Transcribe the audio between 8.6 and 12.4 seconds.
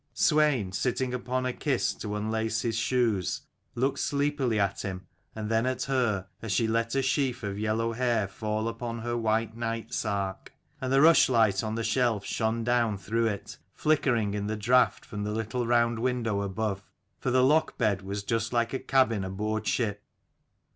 upon her white night sark: and the rushlight on the shelf